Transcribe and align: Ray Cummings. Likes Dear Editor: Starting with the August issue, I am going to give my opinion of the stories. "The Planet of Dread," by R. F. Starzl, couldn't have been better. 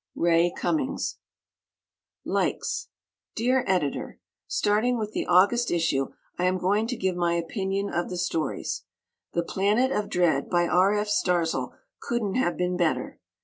Ray 0.15 0.51
Cummings. 0.57 1.19
Likes 2.25 2.87
Dear 3.35 3.63
Editor: 3.67 4.19
Starting 4.47 4.97
with 4.97 5.11
the 5.11 5.27
August 5.27 5.69
issue, 5.69 6.07
I 6.39 6.45
am 6.45 6.57
going 6.57 6.87
to 6.87 6.95
give 6.97 7.15
my 7.15 7.35
opinion 7.35 7.91
of 7.91 8.09
the 8.09 8.17
stories. 8.17 8.85
"The 9.33 9.43
Planet 9.43 9.91
of 9.91 10.09
Dread," 10.09 10.49
by 10.49 10.67
R. 10.67 10.95
F. 10.97 11.07
Starzl, 11.07 11.75
couldn't 11.99 12.33
have 12.33 12.57
been 12.57 12.75
better. 12.77 13.19